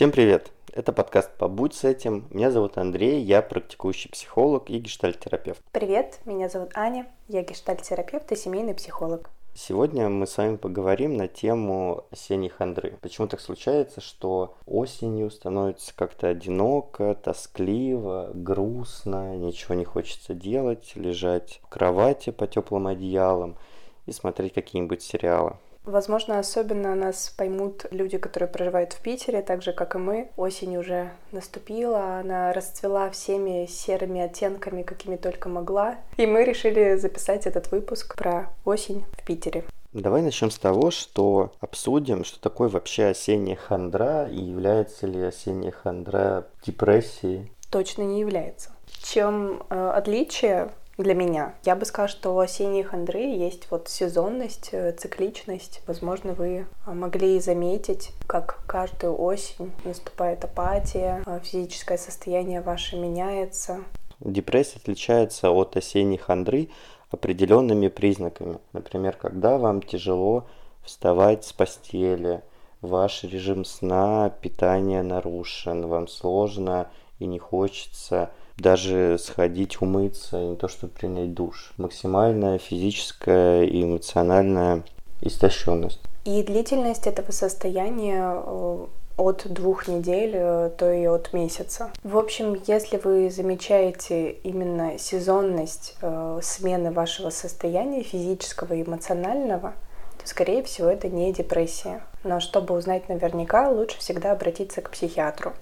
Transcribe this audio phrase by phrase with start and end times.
[0.00, 0.50] Всем привет!
[0.72, 2.24] Это подкаст «Побудь с этим».
[2.30, 5.60] Меня зовут Андрей, я практикующий психолог и гештальт-терапевт.
[5.72, 9.28] Привет, меня зовут Аня, я гештальт-терапевт и семейный психолог.
[9.52, 12.96] Сегодня мы с вами поговорим на тему осенней хандры.
[13.02, 21.60] Почему так случается, что осенью становится как-то одиноко, тоскливо, грустно, ничего не хочется делать, лежать
[21.62, 23.54] в кровати по теплым одеялам
[24.06, 25.56] и смотреть какие-нибудь сериалы.
[25.90, 30.30] Возможно, особенно нас поймут люди, которые проживают в Питере, так же, как и мы.
[30.36, 35.96] Осень уже наступила, она расцвела всеми серыми оттенками, какими только могла.
[36.16, 39.64] И мы решили записать этот выпуск про осень в Питере.
[39.92, 45.72] Давай начнем с того, что обсудим, что такое вообще осенняя хандра и является ли осенняя
[45.72, 47.50] хандра депрессией.
[47.68, 48.70] Точно не является.
[49.02, 50.70] Чем э, отличие
[51.02, 51.54] для меня.
[51.64, 55.82] Я бы сказала, что у осенней хандры есть вот сезонность, э, цикличность.
[55.86, 63.80] Возможно, вы а, могли заметить, как каждую осень наступает апатия, а, физическое состояние ваше меняется.
[64.20, 66.68] Депрессия отличается от осенней хандры
[67.10, 68.58] определенными признаками.
[68.72, 70.46] Например, когда вам тяжело
[70.82, 72.42] вставать с постели,
[72.80, 76.90] ваш режим сна, питания нарушен, вам сложно
[77.20, 81.72] и не хочется даже сходить умыться, не то чтобы принять душ.
[81.76, 84.82] Максимальная физическая и эмоциональная
[85.22, 86.00] истощенность.
[86.24, 91.90] И длительность этого состояния э, от двух недель, э, то и от месяца.
[92.02, 99.72] В общем, если вы замечаете именно сезонность э, смены вашего состояния физического и эмоционального,
[100.18, 102.02] то, скорее всего, это не депрессия.
[102.24, 105.54] Но чтобы узнать наверняка, лучше всегда обратиться к психиатру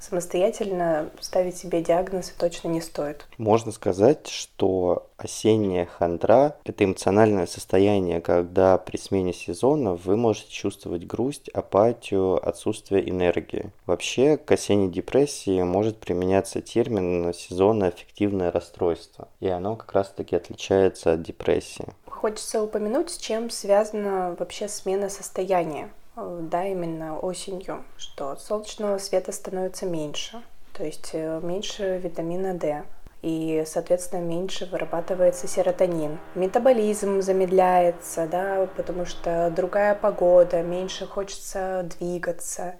[0.00, 3.26] самостоятельно ставить себе диагнозы точно не стоит.
[3.38, 11.06] Можно сказать, что осенняя хандра– это эмоциональное состояние, когда при смене сезона вы можете чувствовать
[11.06, 13.72] грусть, апатию, отсутствие энергии.
[13.86, 21.22] Вообще, к осенней депрессии может применяться термин сезонно-аффективное расстройство, и оно как раз-таки отличается от
[21.22, 21.86] депрессии.
[22.06, 25.90] Хочется упомянуть, с чем связана вообще смена состояния.
[26.18, 30.42] Э, да, именно осенью, что солнечного света становится меньше,
[30.72, 32.82] то есть э, меньше витамина D,
[33.22, 36.18] и, соответственно, меньше вырабатывается серотонин.
[36.34, 42.74] Метаболизм замедляется, да, потому что другая погода, меньше хочется двигаться.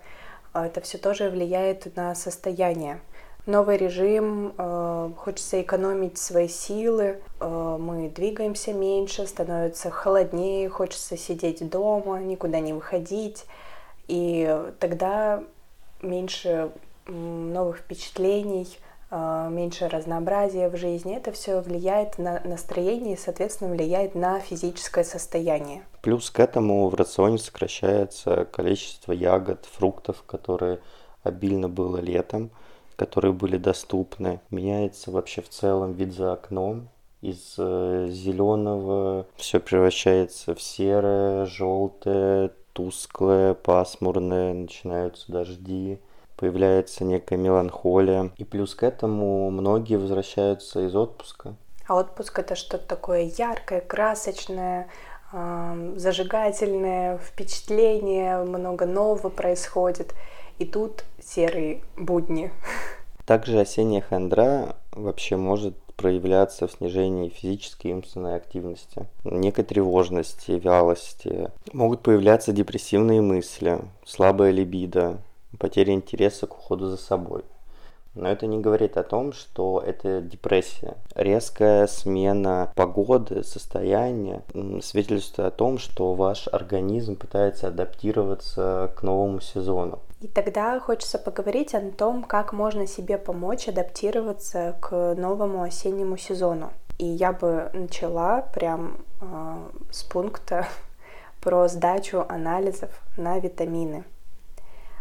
[0.53, 3.01] А это все тоже влияет на состояние
[3.47, 4.78] новый режим, э,
[5.15, 12.73] хочется экономить свои силы, э, мы двигаемся меньше, становится холоднее, хочется сидеть дома, никуда не
[12.73, 13.45] выходить,
[14.09, 15.43] и тогда
[16.03, 16.71] меньше
[17.07, 18.69] новых впечатлений,
[19.11, 21.17] э, меньше разнообразия в жизни.
[21.17, 25.83] Это все влияет на настроение и, соответственно, влияет на физическое состояние.
[26.03, 30.81] Плюс к этому в рационе сокращается количество ягод, фруктов, которые
[31.23, 32.51] обильно было летом
[32.99, 34.41] которые были доступны.
[34.51, 36.89] Меняется вообще в целом вид за окном.
[37.21, 46.01] Из э, зеленого все превращается в серое, желтое, тусклое, пасмурное, начинаются дожди,
[46.37, 48.31] появляется некая меланхолия.
[48.37, 51.55] И плюс к этому многие возвращаются из отпуска.
[51.87, 54.89] А отпуск это что-то такое яркое, красочное,
[55.33, 60.15] зажигательное, впечатление, много нового происходит.
[60.59, 62.51] И тут серые будни.
[63.29, 71.51] Также осенняя хандра вообще может проявляться в снижении физической и умственной активности, некой тревожности, вялости.
[71.75, 75.19] Могут появляться депрессивные мысли, слабая либидо,
[75.59, 77.43] потеря интереса к уходу за собой.
[78.15, 80.97] Но это не говорит о том, что это депрессия.
[81.15, 84.43] Резкая смена погоды, состояния
[84.81, 89.99] свидетельствует о том, что ваш организм пытается адаптироваться к новому сезону.
[90.21, 96.73] И тогда хочется поговорить о том, как можно себе помочь адаптироваться к новому осеннему сезону.
[96.99, 100.67] И я бы начала прям э, с пункта
[101.41, 104.05] про сдачу анализов на витамины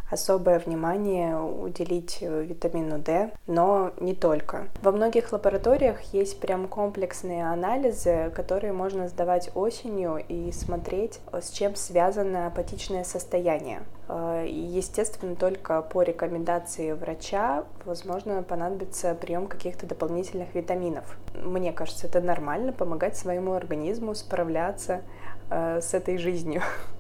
[0.09, 4.67] особое внимание уделить э, витамину D, но не только.
[4.81, 11.49] Во многих лабораториях есть прям комплексные анализы, которые можно сдавать осенью и смотреть, э, с
[11.49, 13.81] чем связано апатичное состояние.
[14.07, 21.17] Э, естественно, только по рекомендации врача, возможно, понадобится прием каких-то дополнительных витаминов.
[21.35, 25.01] Мне кажется, это нормально, помогать своему организму справляться
[25.49, 26.61] с этой жизнью.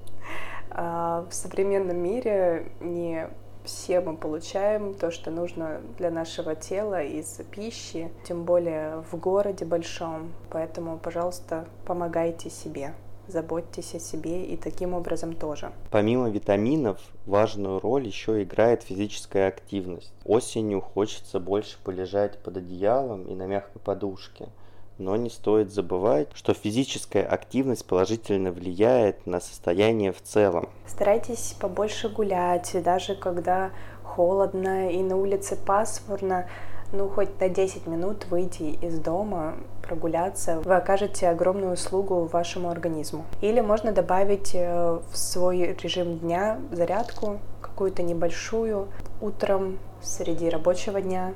[0.79, 3.27] А в современном мире не
[3.63, 9.65] все мы получаем то, что нужно для нашего тела из пищи, тем более в городе
[9.65, 10.31] большом.
[10.51, 12.93] Поэтому, пожалуйста, помогайте себе.
[13.27, 15.71] заботьтесь о себе и таким образом тоже.
[15.91, 20.13] Помимо витаминов, важную роль еще играет физическая активность.
[20.25, 24.49] Осенью хочется больше полежать под одеялом и на мягкой подушке.
[24.97, 30.69] Но не стоит забывать, что физическая активность положительно влияет на состояние в целом.
[30.87, 33.71] Старайтесь побольше гулять, даже когда
[34.03, 36.47] холодно и на улице пасмурно
[36.93, 43.25] ну, хоть на 10 минут выйти из дома, прогуляться, вы окажете огромную услугу вашему организму.
[43.41, 48.87] Или можно добавить э, в свой режим дня зарядку, какую-то небольшую,
[49.21, 51.33] утром, среди рабочего дня.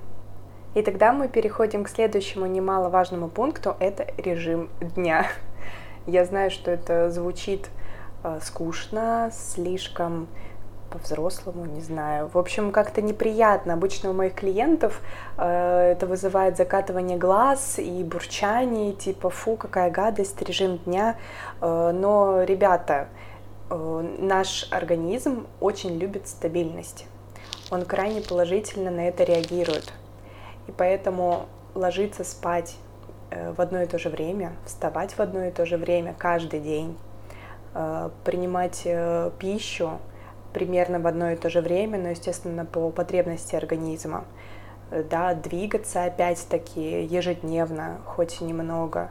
[0.73, 5.27] И тогда мы переходим к следующему немаловажному пункту, это режим дня.
[6.07, 7.69] Я знаю, что это звучит
[8.23, 10.27] э, скучно, слишком
[10.91, 12.29] по-взрослому, не знаю.
[12.31, 13.73] В общем, как-то неприятно.
[13.73, 15.01] Обычно у моих клиентов
[15.37, 21.17] э, это вызывает закатывание глаз и бурчание, типа, фу, какая гадость, режим дня.
[21.61, 23.07] Э, но, ребята,
[23.69, 27.05] э, наш организм очень любит стабильность.
[27.71, 29.93] Он крайне положительно на это реагирует.
[30.67, 32.75] И поэтому ложиться спать
[33.29, 36.59] э, в одно и то же время, вставать в одно и то же время каждый
[36.59, 36.97] день,
[37.73, 39.99] э, принимать э, пищу
[40.53, 44.25] примерно в одно и то же время, но, естественно, по потребности организма.
[45.09, 49.09] Да, двигаться опять-таки ежедневно, хоть немного,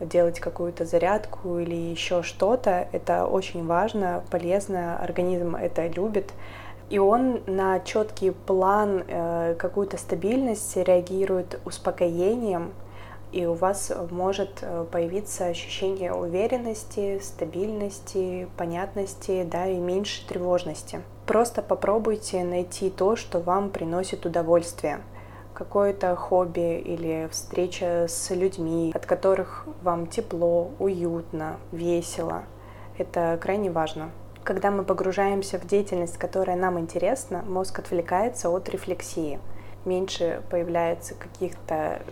[0.00, 6.32] делать какую-то зарядку или еще что-то, это очень важно, полезно, организм это любит.
[6.92, 12.74] И он на четкий план, э, какую-то стабильность реагирует успокоением,
[13.32, 21.00] и у вас может э, появиться ощущение уверенности, стабильности, понятности, да, и меньше тревожности.
[21.26, 25.00] Просто попробуйте найти то, что вам приносит удовольствие
[25.54, 32.42] какое-то хобби или встреча с людьми, от которых вам тепло, уютно, весело.
[32.98, 34.10] Это крайне важно.
[34.44, 39.38] Когда мы погружаемся в деятельность, которая нам интересна, мозг отвлекается от рефлексии.
[39.84, 42.02] Меньше появляется каких-то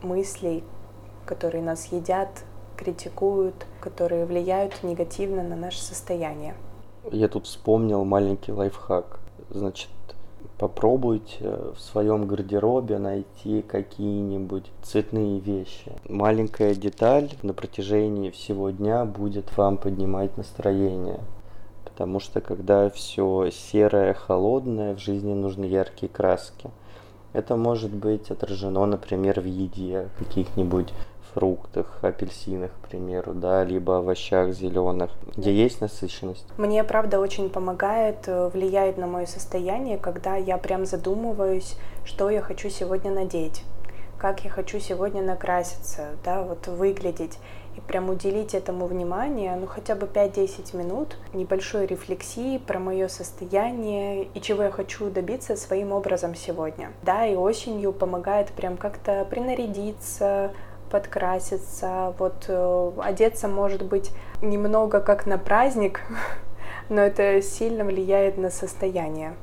[0.00, 0.62] мыслей,
[1.26, 2.28] которые нас едят,
[2.76, 6.54] критикуют, которые влияют негативно на наше состояние.
[7.10, 9.18] Я тут вспомнил маленький лайфхак.
[9.50, 9.90] Значит,
[10.58, 15.90] попробуйте в своем гардеробе найти какие-нибудь цветные вещи.
[16.08, 21.18] Маленькая деталь на протяжении всего дня будет вам поднимать настроение.
[22.00, 26.70] Потому что когда все серое, холодное, в жизни нужны яркие краски.
[27.34, 30.94] Это может быть отражено, например, в еде, каких-нибудь
[31.34, 36.46] фруктах, апельсинах, к примеру, да, либо овощах зеленых, где есть насыщенность.
[36.56, 41.76] Мне, правда, очень помогает, э, влияет на мое состояние, когда я прям задумываюсь,
[42.06, 43.62] что я хочу сегодня надеть,
[44.16, 47.38] как я хочу сегодня накраситься, да, вот выглядеть
[47.76, 54.24] и прям уделить этому внимание, ну хотя бы 5-10 минут небольшой рефлексии про мое состояние
[54.24, 56.90] и чего я хочу добиться своим образом сегодня.
[57.02, 60.52] Да, и осенью помогает прям как-то принарядиться,
[60.90, 64.10] подкраситься, вот э, одеться может быть
[64.42, 66.00] немного как на праздник,
[66.88, 69.34] но это сильно влияет на состояние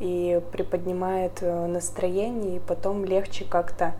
[0.00, 3.94] и приподнимает э, настроение, и потом легче как-то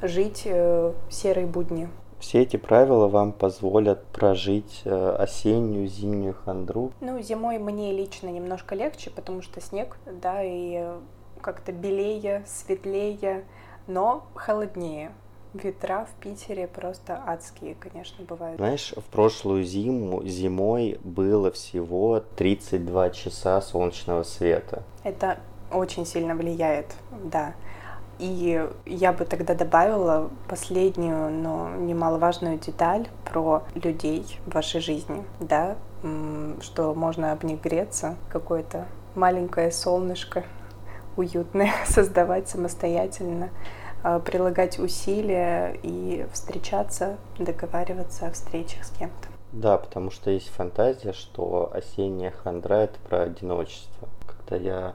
[0.00, 1.88] жить э, серой будни.
[2.24, 6.90] Все эти правила вам позволят прожить э, осеннюю, зимнюю хандру.
[7.02, 10.86] Ну, зимой мне лично немножко легче, потому что снег, да, и
[11.42, 13.44] как-то белее, светлее,
[13.86, 15.12] но холоднее.
[15.52, 18.56] Ветра в Питере просто адские, конечно, бывают.
[18.56, 24.82] Знаешь, в прошлую зиму, зимой было всего 32 часа солнечного света.
[25.02, 26.86] Это очень сильно влияет,
[27.22, 27.54] да.
[28.18, 35.76] И я бы тогда добавила последнюю, но немаловажную деталь про людей в вашей жизни, да,
[36.60, 40.44] что можно об них греться, какое-то маленькое солнышко
[41.16, 43.50] уютное создавать самостоятельно,
[44.02, 49.28] а, прилагать усилия и встречаться, договариваться о встречах с кем-то.
[49.52, 54.08] Да, потому что есть фантазия, что осенняя хандра это про одиночество.
[54.26, 54.94] Когда я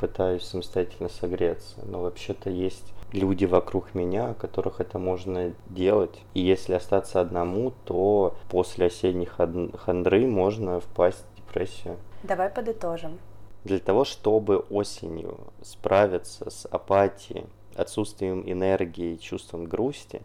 [0.00, 6.18] пытаюсь самостоятельно согреться, но вообще-то есть люди вокруг меня, которых это можно делать.
[6.32, 11.98] И если остаться одному, то после осенней хандры можно впасть в депрессию.
[12.22, 13.18] Давай подытожим.
[13.64, 17.44] Для того, чтобы осенью справиться с апатией,
[17.76, 20.22] отсутствием энергии и чувством грусти,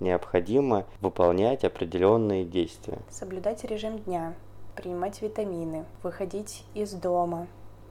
[0.00, 2.98] необходимо выполнять определенные действия.
[3.10, 4.32] Соблюдать режим дня,
[4.74, 7.46] принимать витамины, выходить из дома,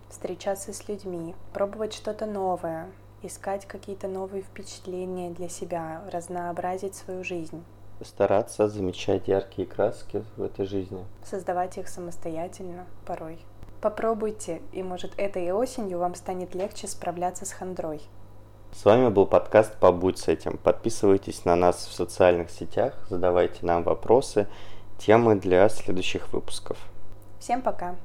[0.09, 2.89] встречаться с людьми, пробовать что-то новое,
[3.21, 7.63] искать какие-то новые впечатления для себя, разнообразить свою жизнь.
[8.01, 11.03] Стараться замечать яркие краски в этой жизни.
[11.23, 13.39] Создавать их самостоятельно порой.
[13.81, 18.01] Попробуйте, и может этой осенью вам станет легче справляться с хандрой.
[18.71, 20.57] С вами был подкаст «Побудь с этим».
[20.57, 24.47] Подписывайтесь на нас в социальных сетях, задавайте нам вопросы,
[24.97, 26.77] темы для следующих выпусков.
[27.39, 27.95] Всем пока!